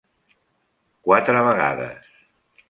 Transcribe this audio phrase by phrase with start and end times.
[1.09, 2.11] Quatre vegades.